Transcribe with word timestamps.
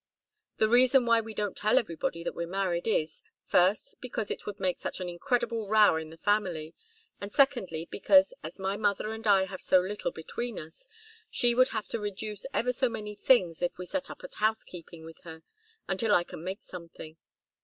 The 0.57 0.67
reason 0.67 1.05
why 1.05 1.21
we 1.21 1.35
don't 1.35 1.55
tell 1.55 1.77
everybody 1.77 2.23
that 2.23 2.33
we're 2.33 2.47
married 2.47 2.87
is, 2.87 3.21
first, 3.45 3.93
because 4.01 4.31
it 4.31 4.47
would 4.47 4.59
make 4.59 4.79
such 4.79 4.99
an 4.99 5.07
incredible 5.07 5.69
row 5.69 5.95
in 5.95 6.09
the 6.09 6.17
family, 6.17 6.73
and 7.19 7.31
secondly, 7.31 7.85
because, 7.85 8.33
as 8.41 8.57
my 8.57 8.77
mother 8.77 9.11
and 9.13 9.27
I 9.27 9.45
have 9.45 9.61
so 9.61 9.79
little 9.79 10.09
between 10.09 10.57
us, 10.57 10.87
she 11.29 11.53
would 11.53 11.69
have 11.69 11.87
to 11.89 11.99
reduce 11.99 12.47
ever 12.51 12.71
so 12.73 12.89
many 12.89 13.13
things 13.13 13.61
if 13.61 13.77
we 13.77 13.85
set 13.85 14.09
up 14.09 14.23
at 14.23 14.33
housekeeping 14.33 15.05
with 15.05 15.19
her, 15.19 15.43
until 15.87 16.15
I 16.15 16.23
can 16.23 16.43
make 16.43 16.63
something. 16.63 17.17